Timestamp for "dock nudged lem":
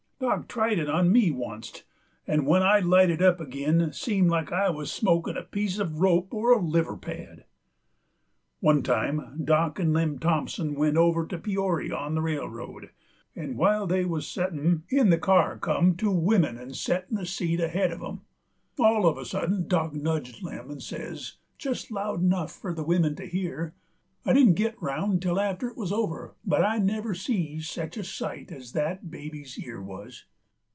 19.69-20.71